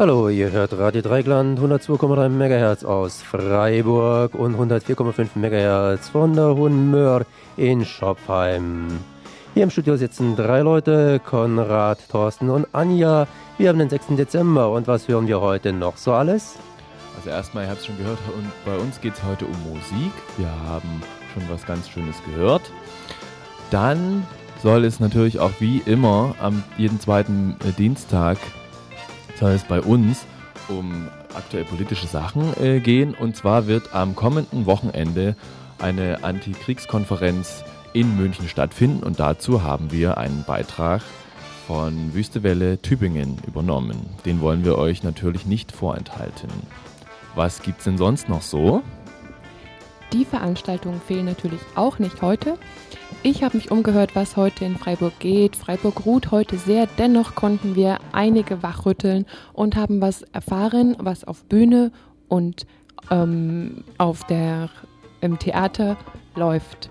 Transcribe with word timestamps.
Hallo, 0.00 0.28
ihr 0.28 0.52
hört 0.52 0.78
Radio 0.78 1.02
Dreigland 1.02 1.58
102,3 1.58 2.28
MHz 2.28 2.84
aus 2.84 3.20
Freiburg 3.20 4.32
und 4.36 4.54
104,5 4.54 5.30
MHz 5.34 6.10
von 6.10 6.34
der 6.34 6.54
Hohen 6.54 6.92
Möhr 6.92 7.26
in 7.56 7.84
Schopfheim. 7.84 9.00
Hier 9.54 9.64
im 9.64 9.70
Studio 9.70 9.96
sitzen 9.96 10.36
drei 10.36 10.60
Leute, 10.60 11.18
Konrad, 11.18 11.98
Thorsten 12.10 12.48
und 12.48 12.68
Anja. 12.72 13.26
Wir 13.58 13.70
haben 13.70 13.80
den 13.80 13.90
6. 13.90 14.14
Dezember 14.16 14.70
und 14.70 14.86
was 14.86 15.08
hören 15.08 15.26
wir 15.26 15.40
heute 15.40 15.72
noch 15.72 15.96
so 15.96 16.12
alles? 16.12 16.54
Also 17.16 17.30
erstmal, 17.30 17.64
ihr 17.64 17.70
habt 17.70 17.80
es 17.80 17.86
schon 17.86 17.98
gehört, 17.98 18.20
und 18.36 18.52
bei 18.64 18.78
uns 18.78 19.00
geht 19.00 19.14
es 19.14 19.24
heute 19.24 19.46
um 19.46 19.56
Musik. 19.68 20.12
Wir 20.36 20.50
haben 20.68 21.02
schon 21.34 21.42
was 21.50 21.66
ganz 21.66 21.88
Schönes 21.88 22.22
gehört. 22.24 22.62
Dann 23.72 24.24
soll 24.62 24.84
es 24.84 25.00
natürlich 25.00 25.40
auch 25.40 25.54
wie 25.58 25.82
immer 25.86 26.36
am 26.40 26.62
jeden 26.76 27.00
zweiten 27.00 27.56
äh, 27.68 27.72
Dienstag 27.72 28.38
soll 29.38 29.52
es 29.52 29.64
bei 29.64 29.80
uns 29.80 30.26
um 30.68 31.08
aktuell 31.34 31.64
politische 31.64 32.06
Sachen 32.06 32.52
äh, 32.62 32.80
gehen. 32.80 33.14
Und 33.14 33.36
zwar 33.36 33.66
wird 33.66 33.94
am 33.94 34.14
kommenden 34.14 34.66
Wochenende 34.66 35.36
eine 35.78 36.24
Antikriegskonferenz 36.24 37.64
in 37.92 38.16
München 38.16 38.48
stattfinden. 38.48 39.02
Und 39.02 39.20
dazu 39.20 39.62
haben 39.62 39.92
wir 39.92 40.18
einen 40.18 40.44
Beitrag 40.44 41.02
von 41.66 42.14
Wüstewelle 42.14 42.80
Tübingen 42.80 43.38
übernommen. 43.46 44.08
Den 44.24 44.40
wollen 44.40 44.64
wir 44.64 44.78
euch 44.78 45.02
natürlich 45.02 45.46
nicht 45.46 45.72
vorenthalten. 45.72 46.50
Was 47.34 47.62
gibt's 47.62 47.84
denn 47.84 47.98
sonst 47.98 48.28
noch 48.28 48.42
so? 48.42 48.82
Die 50.12 50.24
Veranstaltungen 50.24 51.00
fehlen 51.00 51.26
natürlich 51.26 51.60
auch 51.74 51.98
nicht 51.98 52.22
heute. 52.22 52.58
Ich 53.24 53.42
habe 53.42 53.56
mich 53.56 53.72
umgehört, 53.72 54.14
was 54.14 54.36
heute 54.36 54.64
in 54.64 54.76
Freiburg 54.76 55.18
geht. 55.18 55.56
Freiburg 55.56 56.06
ruht 56.06 56.30
heute 56.30 56.56
sehr, 56.56 56.86
dennoch 56.98 57.34
konnten 57.34 57.74
wir 57.74 57.98
einige 58.12 58.62
wachrütteln 58.62 59.26
und 59.52 59.74
haben 59.74 60.00
was 60.00 60.22
erfahren, 60.22 60.96
was 61.00 61.24
auf 61.24 61.44
Bühne 61.44 61.90
und 62.28 62.64
ähm, 63.10 63.82
auf 63.98 64.24
der, 64.24 64.70
im 65.20 65.38
Theater 65.38 65.96
läuft. 66.36 66.90